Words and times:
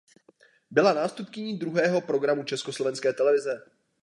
Byla 0.71 0.93
nástupkyní 0.93 1.57
druhého 1.57 2.01
programu 2.01 2.43
Československé 2.43 3.13
televize. 3.13 3.63